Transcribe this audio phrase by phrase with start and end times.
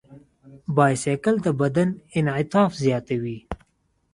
[0.75, 3.37] بایسکل د بدن انعطاف زیاتوي.